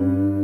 [0.00, 0.37] Mm-hmm.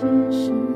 [0.00, 0.69] 却是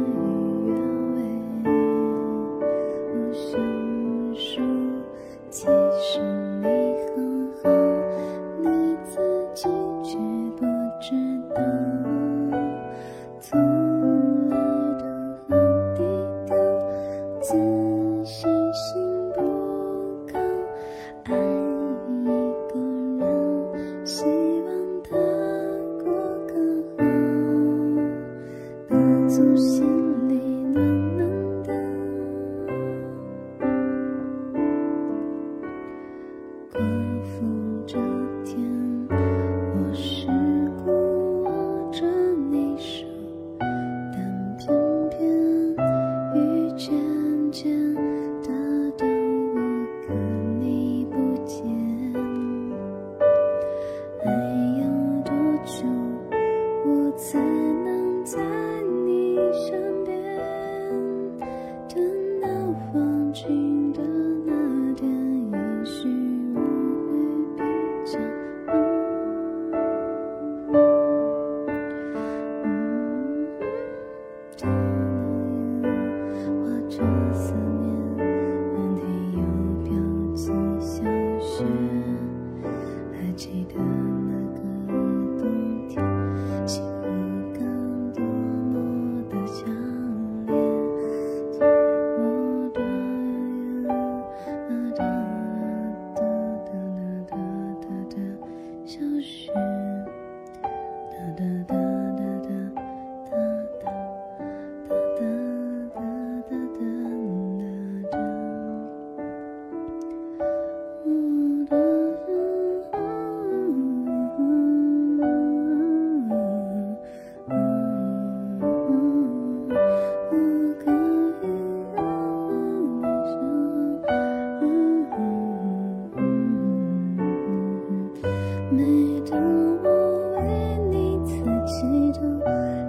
[128.76, 129.40] 每当
[129.84, 129.86] 我
[130.34, 130.42] 为
[130.90, 131.32] 你抬
[131.64, 132.20] 起头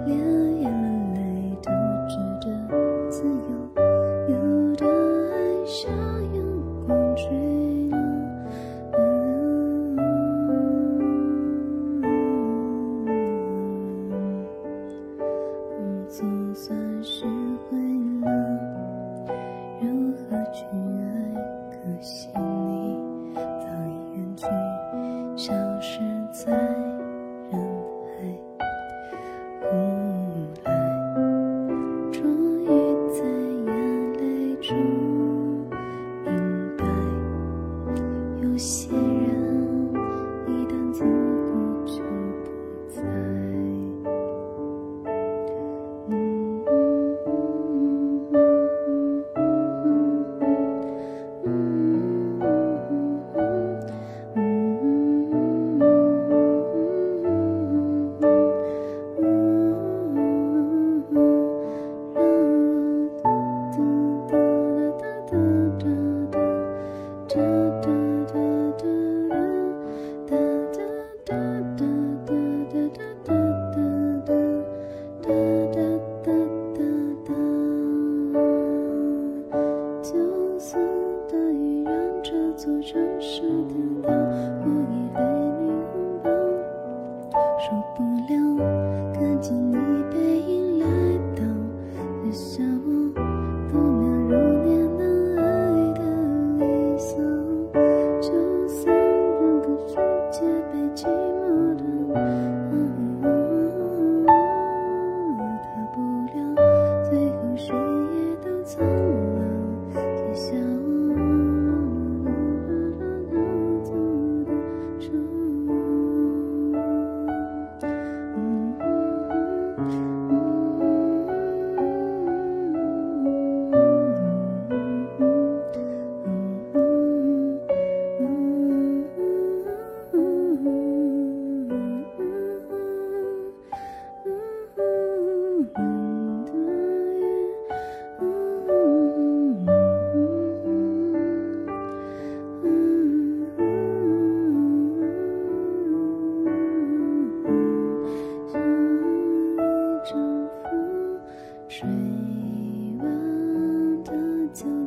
[0.04, 0.18] 连
[0.60, 0.66] 眼
[1.14, 1.70] 泪都
[2.08, 2.44] 值得
[3.08, 3.50] 自由
[4.28, 4.34] 有
[4.74, 4.84] 的
[5.30, 5.88] 爱像
[6.34, 6.42] 阳
[6.84, 7.22] 光坠
[7.90, 7.94] 落
[15.78, 17.24] 我总算学
[17.70, 17.78] 会
[18.22, 18.26] 了
[19.80, 19.86] 如
[20.16, 20.64] 何去
[20.98, 21.06] 爱
[21.70, 22.28] 可惜
[25.88, 26.00] 是
[26.32, 26.95] 在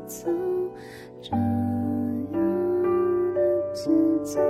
[0.10, 0.28] 走
[1.22, 3.92] 这样的节
[4.24, 4.42] 奏，